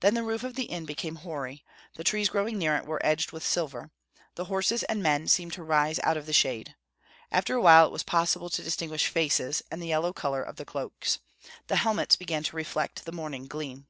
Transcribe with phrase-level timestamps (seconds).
[0.00, 1.64] Then the roof of the inn became hoary;
[1.94, 3.90] the trees growing near it were edged with silver.
[4.34, 6.74] The horses and men seemed to rise out of the shade.
[7.32, 10.66] After a while it was possible to distinguish faces, and the yellow color of the
[10.66, 11.18] cloaks.
[11.68, 13.86] The helmets began to reflect the morning gleam.